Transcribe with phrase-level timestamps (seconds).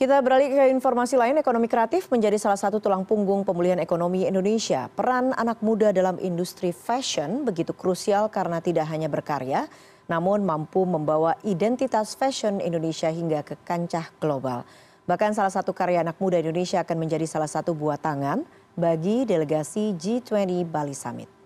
[0.00, 4.88] Kita beralih ke informasi lain, ekonomi kreatif menjadi salah satu tulang punggung pemulihan ekonomi Indonesia.
[4.88, 9.68] Peran anak muda dalam industri fashion begitu krusial karena tidak hanya berkarya,
[10.08, 14.64] namun mampu membawa identitas fashion Indonesia hingga ke kancah global.
[15.04, 18.40] Bahkan salah satu karya anak muda Indonesia akan menjadi salah satu buah tangan
[18.80, 21.39] bagi delegasi G20 Bali Summit.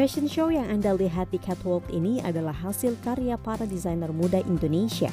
[0.00, 5.12] Fashion show yang Anda lihat di Catwalk ini adalah hasil karya para desainer muda Indonesia.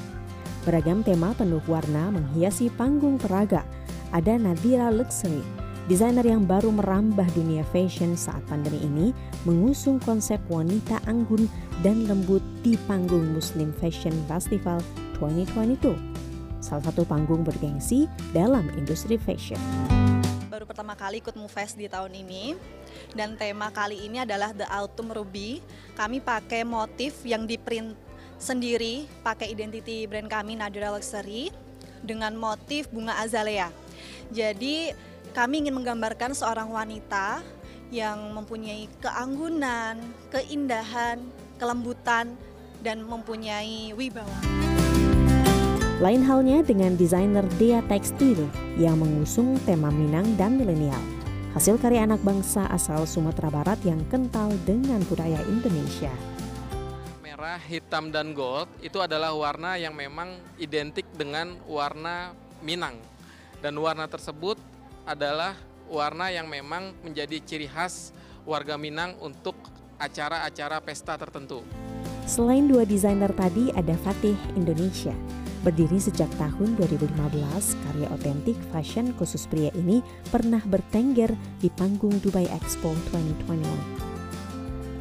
[0.64, 3.68] Beragam tema penuh warna menghiasi panggung peraga.
[4.16, 5.44] Ada Nadira Luxury,
[5.92, 9.12] desainer yang baru merambah dunia fashion saat pandemi ini,
[9.44, 11.52] mengusung konsep wanita anggun
[11.84, 14.80] dan lembut di panggung Muslim Fashion Festival
[15.20, 16.00] 2022.
[16.64, 19.60] Salah satu panggung bergengsi dalam industri fashion
[20.58, 22.58] baru pertama kali ikut Mufest di tahun ini
[23.14, 25.62] dan tema kali ini adalah The Autumn Ruby.
[25.94, 27.94] Kami pakai motif yang di print
[28.42, 31.54] sendiri, pakai identity brand kami Nadira Luxury
[32.02, 33.70] dengan motif bunga azalea.
[34.34, 34.98] Jadi
[35.38, 37.46] kami ingin menggambarkan seorang wanita
[37.94, 40.02] yang mempunyai keanggunan,
[40.34, 41.22] keindahan,
[41.62, 42.34] kelembutan,
[42.82, 44.67] dan mempunyai wibawa.
[45.98, 48.46] Lain halnya dengan desainer Dea Tekstil
[48.78, 51.02] yang mengusung tema Minang dan milenial.
[51.58, 56.14] Hasil karya anak bangsa asal Sumatera Barat yang kental dengan budaya Indonesia.
[57.26, 63.02] Merah, hitam, dan gold itu adalah warna yang memang identik dengan warna Minang.
[63.58, 64.62] Dan warna tersebut
[65.02, 65.58] adalah
[65.90, 68.14] warna yang memang menjadi ciri khas
[68.46, 69.58] warga Minang untuk
[69.98, 71.66] acara-acara pesta tertentu.
[72.30, 75.18] Selain dua desainer tadi ada Fatih Indonesia
[75.66, 77.18] Berdiri sejak tahun 2015,
[77.82, 83.66] karya otentik fashion khusus pria ini pernah bertengger di panggung Dubai Expo 2021.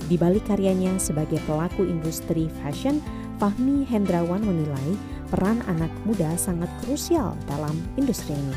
[0.08, 3.04] Di balik karyanya sebagai pelaku industri fashion,
[3.36, 4.96] Fahmi Hendrawan menilai
[5.28, 8.56] peran anak muda sangat krusial dalam industri ini.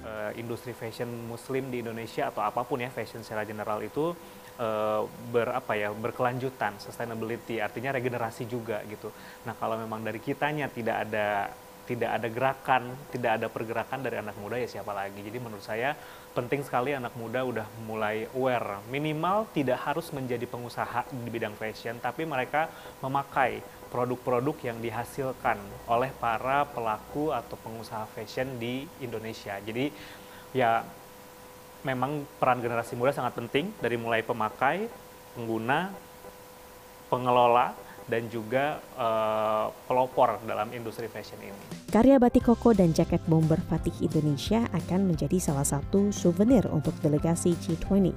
[0.00, 4.16] Uh, industri fashion muslim di Indonesia atau apa pun ya fashion secara general itu
[4.60, 9.08] uh, ber apa ya berkelanjutan sustainability artinya regenerasi juga gitu.
[9.48, 11.50] Nah kalau memang dari kitanya tidak ada
[11.88, 15.18] tidak ada gerakan tidak ada pergerakan dari anak muda ya siapa lagi.
[15.24, 15.96] Jadi menurut saya
[16.30, 18.78] penting sekali anak muda udah mulai aware.
[18.86, 22.70] Minimal tidak harus menjadi pengusaha di bidang fashion tapi mereka
[23.02, 23.58] memakai
[23.90, 25.58] produk-produk yang dihasilkan
[25.90, 29.58] oleh para pelaku atau pengusaha fashion di Indonesia.
[29.58, 29.90] Jadi
[30.54, 30.86] ya
[31.82, 34.88] memang peran generasi muda sangat penting dari mulai pemakai,
[35.36, 35.92] pengguna,
[37.08, 37.72] pengelola,
[38.10, 41.54] dan juga uh, pelopor dalam industri fashion ini.
[41.90, 47.54] Karya batik koko dan jaket bomber Fatih Indonesia akan menjadi salah satu souvenir untuk delegasi
[47.54, 48.10] G20.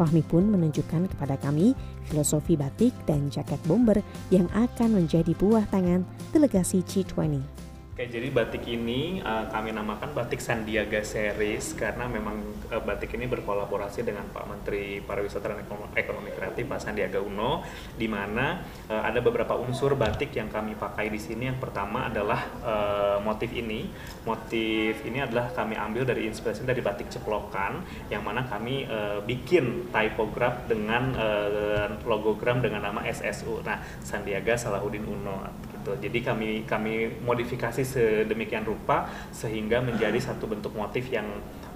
[0.00, 1.74] Fahmi pun menunjukkan kepada kami
[2.06, 3.98] filosofi batik dan jaket bomber
[4.32, 7.57] yang akan menjadi buah tangan delegasi G20.
[7.98, 12.38] Oke, jadi batik ini uh, kami namakan batik Sandiaga Series karena memang
[12.70, 15.66] uh, batik ini berkolaborasi dengan Pak Menteri Pariwisata dan
[15.98, 17.66] Ekonomi Kreatif Pak Sandiaga Uno,
[17.98, 21.50] di mana uh, ada beberapa unsur batik yang kami pakai di sini.
[21.50, 23.90] Yang pertama adalah uh, motif ini.
[24.22, 27.82] Motif ini adalah kami ambil dari inspirasi dari batik ceplokan,
[28.14, 33.58] yang mana kami uh, bikin typograph dengan uh, logogram dengan nama SSU.
[33.66, 36.08] Nah, Sandiaga Salahuddin Uno gitu.
[36.08, 41.24] Jadi kami kami modifikasi sedemikian rupa sehingga menjadi satu bentuk motif yang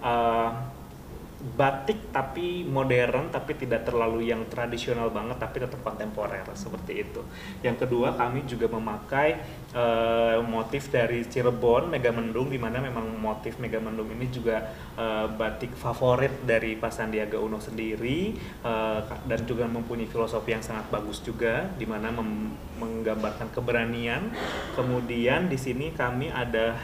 [0.04, 0.52] uh,
[1.42, 7.19] batik tapi modern tapi tidak terlalu yang tradisional banget tapi tetap kontemporer seperti itu.
[7.66, 9.42] Yang kedua kami juga memakai
[9.75, 16.47] uh, motif dari Cirebon Megamendung di mana memang motif Megamendung ini juga uh, batik favorit
[16.47, 21.91] dari Pak Sandiaga Uno sendiri uh, dan juga mempunyai filosofi yang sangat bagus juga di
[21.91, 22.14] mana
[22.78, 24.30] menggambarkan keberanian.
[24.78, 26.78] Kemudian di sini kami ada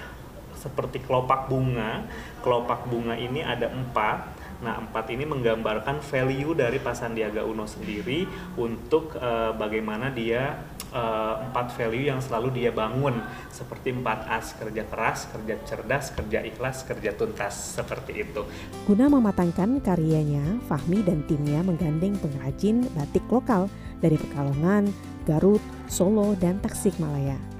[0.59, 2.03] seperti kelopak bunga.
[2.43, 8.27] Kelopak bunga ini ada empat Nah, empat ini menggambarkan value dari Pak Sandiaga Uno sendiri
[8.59, 10.59] untuk uh, bagaimana dia
[10.91, 13.23] uh, empat value yang selalu dia bangun
[13.55, 18.43] seperti empat as kerja keras, kerja cerdas, kerja ikhlas, kerja tuntas seperti itu.
[18.83, 23.71] Guna mematangkan karyanya, Fahmi dan timnya menggandeng pengrajin batik lokal
[24.03, 24.91] dari Pekalongan,
[25.23, 27.58] Garut, Solo, dan Tasikmalaya.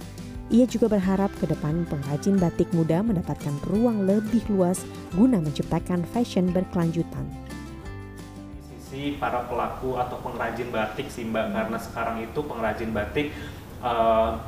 [0.49, 4.81] Ia juga berharap ke depan pengrajin batik muda mendapatkan ruang lebih luas
[5.13, 7.29] guna menciptakan fashion berkelanjutan.
[8.65, 13.29] Sisi para pelaku atau pengrajin batik sih Mbak, karena sekarang itu pengrajin batik
[13.85, 14.41] uh,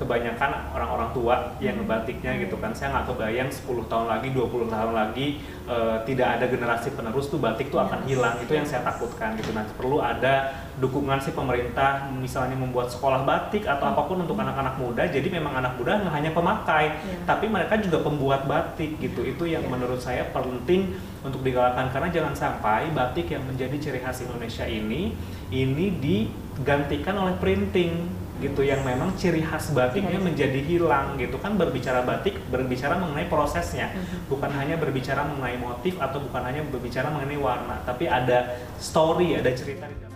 [0.00, 2.72] kebanyakan orang-orang tua yang ngebatiknya gitu kan.
[2.72, 5.26] Saya nggak kebayang 10 tahun lagi 20 tahun lagi
[5.68, 8.40] uh, tidak ada generasi penerus tuh batik tuh akan hilang.
[8.40, 9.52] Itu yang saya takutkan gitu.
[9.52, 14.80] Nanti perlu ada dukungan si pemerintah misalnya membuat sekolah batik atau apa pun untuk anak-anak
[14.80, 15.04] muda.
[15.04, 17.20] Jadi memang anak muda nggak hanya pemakai yeah.
[17.28, 19.20] tapi mereka juga pembuat batik gitu.
[19.20, 19.72] Itu yang yeah.
[19.76, 21.92] menurut saya penting untuk digalakkan.
[21.92, 25.12] Karena jangan sampai batik yang menjadi ciri khas Indonesia ini
[25.52, 28.08] ini digantikan oleh printing
[28.40, 33.92] gitu yang memang ciri khas batiknya menjadi hilang gitu kan berbicara batik berbicara mengenai prosesnya
[33.92, 34.32] mhm.
[34.32, 39.52] bukan hanya berbicara mengenai motif atau bukan hanya berbicara mengenai warna tapi ada story ada
[39.52, 40.10] cerita di dalam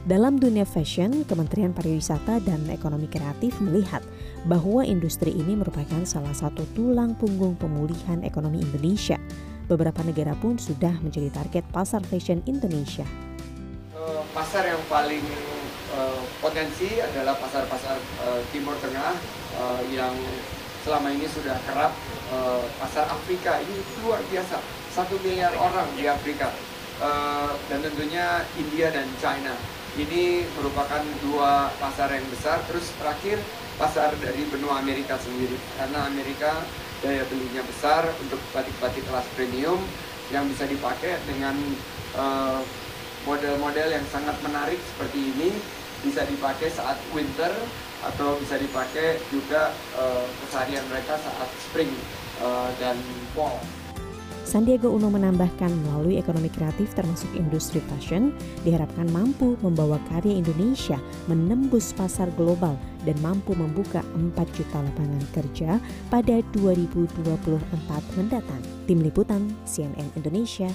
[0.00, 4.00] dalam dunia fashion, Kementerian Pariwisata dan Ekonomi Kreatif melihat
[4.48, 9.20] bahwa industri ini merupakan salah satu tulang punggung pemulihan ekonomi Indonesia.
[9.68, 13.04] Beberapa negara pun sudah menjadi target pasar fashion Indonesia.
[13.92, 15.20] Eh, pasar yang paling
[15.94, 19.14] uh, potensi adalah pasar-pasar uh, Timur Tengah
[19.58, 20.14] uh, yang
[20.86, 21.92] selama ini sudah kerap
[22.78, 23.58] pasar Afrika.
[23.58, 23.74] Ini
[24.06, 24.62] luar biasa
[24.94, 26.54] satu miliar orang di Afrika.
[27.66, 29.50] Dan tentunya India dan China.
[29.98, 32.62] Ini merupakan dua pasar yang besar.
[32.70, 33.42] Terus terakhir
[33.82, 35.58] pasar dari benua Amerika sendiri.
[35.74, 36.62] Karena Amerika
[37.02, 39.82] daya belinya besar untuk batik-batik kelas premium
[40.30, 41.58] yang bisa dipakai dengan
[43.26, 45.50] model-model uh, yang sangat menarik seperti ini
[46.00, 47.52] bisa dipakai saat winter
[48.00, 51.92] atau bisa dipakai juga uh, keseharian mereka saat spring
[52.40, 52.96] uh, dan
[53.36, 53.60] fall.
[54.50, 58.34] Sandiaga Uno menambahkan melalui ekonomi kreatif termasuk industri fashion
[58.66, 60.98] diharapkan mampu membawa karya Indonesia
[61.30, 62.74] menembus pasar global
[63.06, 65.70] dan mampu membuka 4 juta lapangan kerja
[66.10, 68.62] pada 2024 mendatang.
[68.90, 70.66] Tim Liputan CNN Indonesia